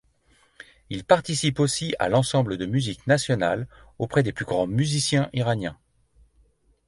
Il 0.89 1.03
participe 1.03 1.59
aussi 1.59 1.93
à 1.99 2.09
l'Ensemble 2.09 2.57
de 2.57 2.65
musique 2.65 3.05
nationale 3.05 3.67
auprès 3.99 4.23
des 4.23 4.33
plus 4.33 4.45
grands 4.45 4.65
musiciens 4.65 5.29
iraniens. 5.31 5.77